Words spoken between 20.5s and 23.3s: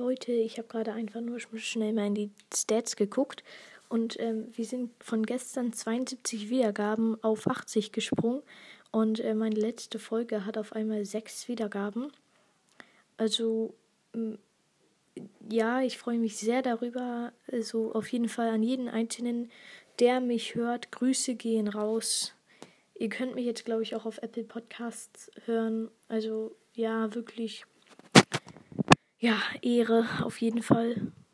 hört. Grüße gehen raus. Ihr